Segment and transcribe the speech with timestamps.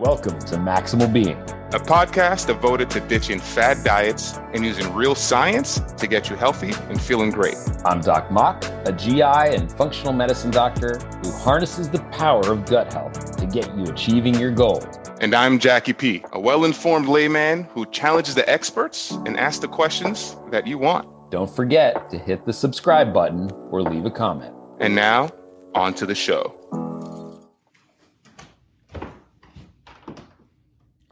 [0.00, 1.36] Welcome to Maximal Being,
[1.74, 6.72] a podcast devoted to ditching fad diets and using real science to get you healthy
[6.88, 7.56] and feeling great.
[7.84, 12.90] I'm Doc Mok, a GI and functional medicine doctor who harnesses the power of gut
[12.90, 14.86] health to get you achieving your goals.
[15.20, 19.68] And I'm Jackie P., a well informed layman who challenges the experts and asks the
[19.68, 21.30] questions that you want.
[21.30, 24.54] Don't forget to hit the subscribe button or leave a comment.
[24.78, 25.28] And now,
[25.74, 26.56] on to the show.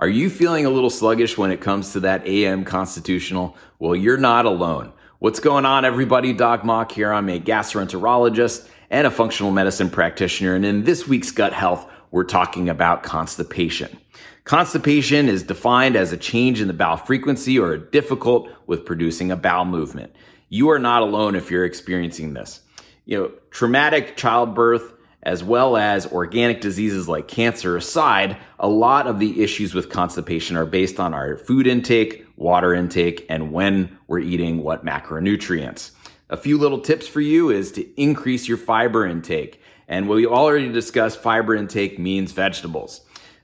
[0.01, 3.57] Are you feeling a little sluggish when it comes to that AM constitutional?
[3.81, 4.93] Well, you're not alone.
[5.19, 6.33] What's going on, everybody?
[6.33, 7.13] Doc Mok here.
[7.13, 10.55] I'm a gastroenterologist and a functional medicine practitioner.
[10.55, 13.99] And in this week's Gut Health, we're talking about constipation.
[14.45, 19.37] Constipation is defined as a change in the bowel frequency or difficult with producing a
[19.37, 20.15] bowel movement.
[20.49, 22.61] You are not alone if you're experiencing this.
[23.05, 24.93] You know, traumatic childbirth,
[25.29, 30.57] as well as organic diseases like cancer aside, a lot of the issues with constipation
[30.57, 35.91] are based on our food intake, water intake, and when we're eating what macronutrients.
[36.31, 39.61] A few little tips for you is to increase your fiber intake.
[39.87, 43.03] And we already discussed fiber intake means vegetables.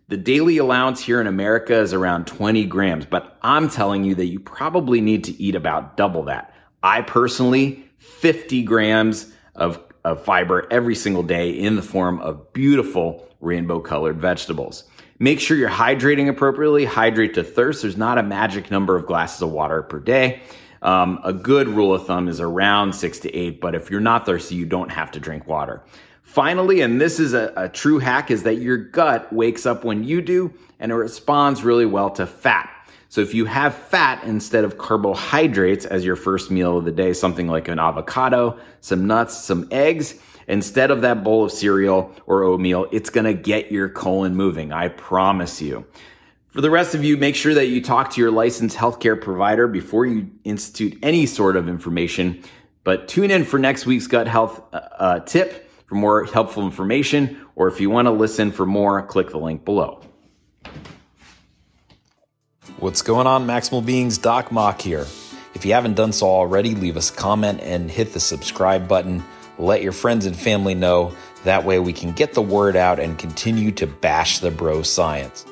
[0.08, 4.26] The daily allowance here in America is around 20 grams, but I'm telling you that
[4.26, 6.54] you probably need to eat about double that.
[6.82, 13.26] I personally, 50 grams of of fiber every single day in the form of beautiful
[13.40, 14.84] rainbow colored vegetables.
[15.18, 16.84] Make sure you're hydrating appropriately.
[16.84, 17.82] Hydrate to thirst.
[17.82, 20.42] There's not a magic number of glasses of water per day.
[20.82, 24.26] Um, a good rule of thumb is around six to eight, but if you're not
[24.26, 25.82] thirsty, you don't have to drink water.
[26.22, 30.04] Finally, and this is a, a true hack, is that your gut wakes up when
[30.04, 32.73] you do and it responds really well to fat.
[33.14, 37.12] So if you have fat instead of carbohydrates as your first meal of the day,
[37.12, 40.16] something like an avocado, some nuts, some eggs,
[40.48, 44.72] instead of that bowl of cereal or oatmeal, it's going to get your colon moving.
[44.72, 45.86] I promise you.
[46.48, 49.68] For the rest of you, make sure that you talk to your licensed healthcare provider
[49.68, 52.42] before you institute any sort of information.
[52.82, 57.46] But tune in for next week's gut health uh, uh tip for more helpful information,
[57.54, 60.02] or if you want to listen for more, click the link below.
[62.84, 64.18] What's going on, Maximal Beings?
[64.18, 65.06] Doc Mok here.
[65.54, 69.24] If you haven't done so already, leave us a comment and hit the subscribe button.
[69.58, 71.16] Let your friends and family know.
[71.44, 75.46] That way, we can get the word out and continue to bash the bro science.